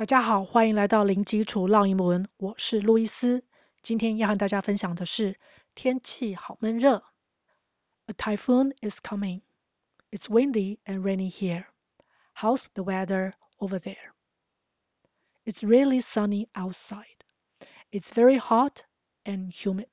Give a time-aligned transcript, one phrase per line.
[0.00, 3.44] 大家好，欢迎来到零基础绕英文，我是路易斯。
[3.82, 5.38] 今天要和大家分享的是
[5.74, 7.04] 天气好闷热。
[8.06, 9.42] A typhoon is coming.
[10.10, 11.66] It's windy and rainy here.
[12.34, 14.14] How's the weather over there?
[15.44, 17.18] It's really sunny outside.
[17.92, 18.84] It's very hot
[19.24, 19.88] and humid.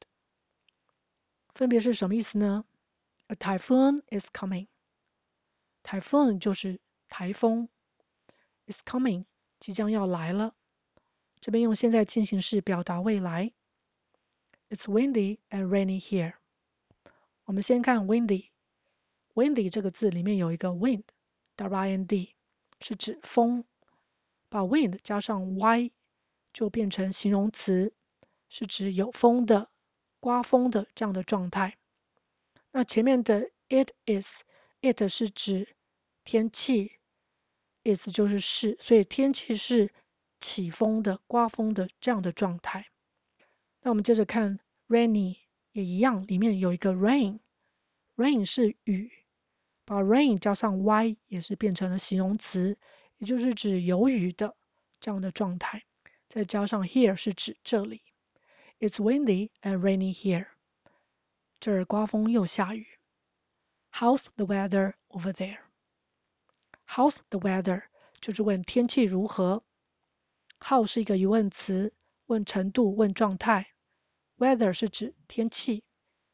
[1.53, 2.63] 分别是什么意思呢？
[3.27, 4.67] A typhoon is coming.
[5.83, 6.79] Typhoon 就是
[7.09, 7.67] 台风。
[8.65, 9.25] It's coming
[9.62, 10.56] 即将要来了。
[11.40, 13.52] 这边用现在进行式表达未来。
[14.68, 16.34] It's windy and rainy here.
[17.44, 18.48] 我们先看 windy。
[19.34, 22.34] windy 这个字里面有一个 wind，W-I-N-D
[22.80, 23.64] 是指风。
[24.48, 25.92] 把 wind 加上 y
[26.52, 27.94] 就变成形容词，
[28.48, 29.70] 是指有风的、
[30.18, 31.78] 刮风的这样的状态。
[32.72, 35.76] 那前面的 it is，it 是指
[36.24, 36.98] 天气
[37.82, 39.92] 意思就是是，所以天气是
[40.40, 42.86] 起风的、刮风的这样的状态。
[43.80, 45.38] 那我们接着看 rainy
[45.72, 49.10] 也一样，里面有一个 rain，rain 是雨，
[49.84, 52.78] 把 rain 加上 y 也是变成了形容词，
[53.18, 54.54] 也就是指有雨的
[55.00, 55.82] 这样的状态。
[56.28, 58.02] 再加上 here 是指这里
[58.78, 60.46] ，It's windy and rainy here。
[61.58, 62.86] 这儿刮风又下雨。
[63.92, 65.61] How's the weather over there？
[66.94, 67.84] How's the weather？
[68.20, 69.64] 就是问天气如何。
[70.60, 71.94] How 是一个疑问词，
[72.26, 73.68] 问程度、问状态。
[74.36, 75.84] Weather 是指天气。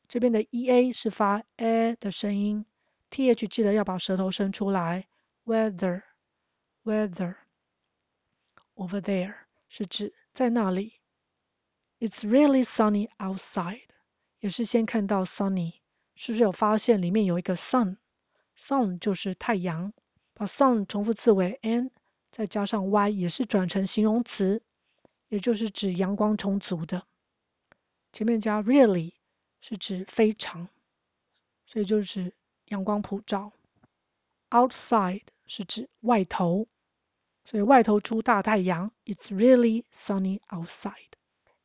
[0.09, 2.67] 这边的 ea 是发 a 的声音
[3.09, 5.07] ，th 记得要把舌头伸出来。
[5.45, 7.37] Weather，weather。
[8.75, 9.37] Over there
[9.69, 10.95] 是指在那里。
[12.01, 13.83] It's really sunny outside，
[14.41, 15.75] 也是先看到 sunny，
[16.17, 19.93] 是不是有发现里面有一个 sun？sun 就是太阳，
[20.39, 21.91] 把 sun 重复字尾 n。
[22.31, 24.63] 再加上 y 也是转成形容词，
[25.29, 27.05] 也就是指阳光充足的。
[28.13, 29.15] 前面加 really
[29.61, 30.69] 是指非常，
[31.67, 32.35] 所以就是指
[32.67, 33.53] 阳光普照。
[34.51, 36.69] Outside 是指外头，
[37.45, 38.93] 所以外头出大太阳。
[39.05, 41.13] It's really sunny outside.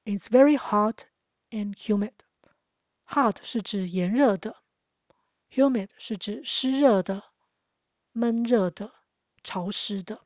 [0.06, 1.03] It's very hot
[1.51, 2.13] and humid.
[3.06, 4.56] Hot 是指炎热的
[5.51, 7.23] ，humid 是指湿热的、
[8.13, 8.94] 闷热的、
[9.44, 10.22] 潮湿的。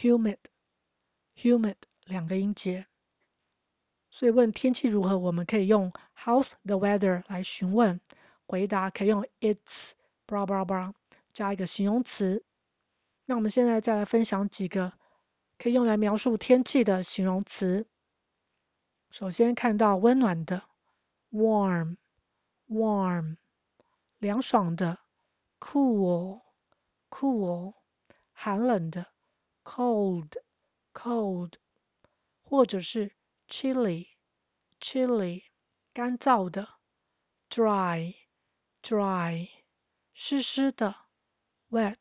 [0.00, 2.86] humid，humid 两个音节，
[4.10, 8.00] 所以问天气如何，我们可以用 How's the weather 来询问，
[8.46, 9.90] 回答可以用 It's
[10.28, 10.92] blah blah blah
[11.32, 12.44] 加一个形容词。
[13.24, 14.92] 那我们现在再来分享几个
[15.58, 17.88] 可以用来描述天气的形容词。
[19.10, 20.62] 首先看到温暖的
[21.32, 23.36] warm，warm，
[24.18, 25.00] 凉爽的
[25.58, 26.42] （cool）
[27.09, 27.73] cool，cool，
[28.33, 29.07] 寒冷的。
[29.65, 30.33] cold
[30.93, 31.53] cold
[32.41, 33.13] 或者是
[33.47, 34.07] chilly
[34.81, 35.43] chilly
[35.93, 36.67] 干燥的
[37.49, 38.13] dry
[38.81, 39.47] dry
[40.13, 40.97] 湿湿的
[41.69, 41.95] wet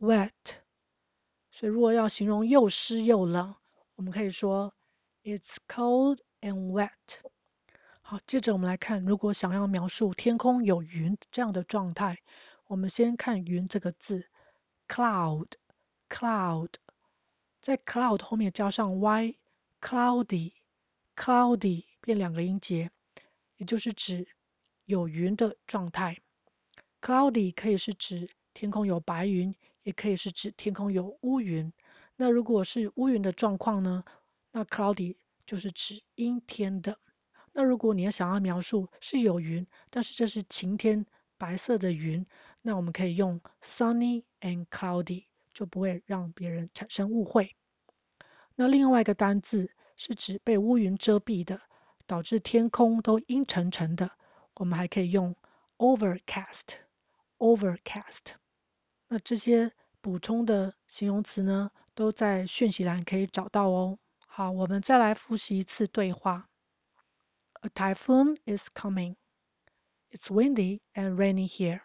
[0.00, 0.32] wet
[1.52, 3.54] 所以如果要形容又湿又冷，
[3.94, 4.74] 我们可以说
[5.22, 6.90] it's cold and wet。
[8.00, 12.20] 好，接着我们来看，如果想要描述天空有云这样的状态，
[12.73, 14.25] 我们先看云这个字
[14.87, 15.45] cloud。
[16.09, 16.69] cloud
[17.61, 20.53] 在 cloud 后面加上 y，cloudy
[21.15, 22.89] cloudy 变两个音节，
[23.57, 24.27] 也就是指
[24.85, 26.17] 有云的状态。
[26.99, 31.71] cloudy 可以是指天空有白云，也可以是指天空有乌云。
[32.15, 34.03] 那如果是乌云的状况呢？
[34.51, 36.97] 那 cloudy 就是指阴天的。
[37.51, 41.05] 那如果你要想要描述是有云，但是这是晴天，
[41.37, 42.25] 白色的云，
[42.63, 45.27] 那我们可以用 sunny and cloudy。
[45.53, 47.55] 就不会让别人产生误会。
[48.55, 51.61] 那另外一个单字是指被乌云遮蔽的，
[52.07, 54.09] 导致天空都阴沉沉的。
[54.55, 55.35] 我们还可以用
[55.77, 58.33] overcast，overcast。
[59.07, 63.99] 那这些补充的形容词呢，都在讯息栏可以找到哦。
[64.25, 66.49] 好，我们再来复习一次对话。
[67.61, 69.17] A typhoon is coming.
[70.09, 71.81] It's windy and rainy here.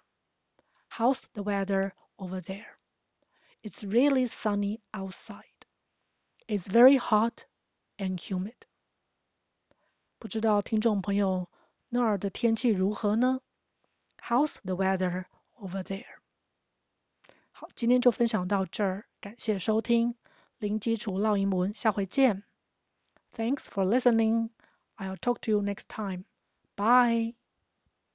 [0.97, 2.77] How's the weather over there?
[3.63, 5.65] It's really sunny outside.
[6.47, 7.45] It's very hot
[7.97, 8.67] and humid.
[10.19, 11.49] 不知道听众朋友
[11.89, 13.41] 那儿的天气如何呢？
[14.17, 15.25] How's the weather
[15.59, 16.19] over there?
[17.51, 20.15] 好，今天就分享到这儿，感谢收听
[20.57, 22.43] 零基础绕英文，下回见。
[23.33, 24.49] Thanks for listening.
[24.97, 26.25] I'll talk to you next time.
[26.75, 27.35] Bye.